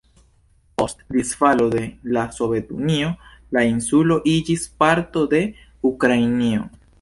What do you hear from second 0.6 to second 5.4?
Post disfalo de la Sovetunio, la insulo iĝis parto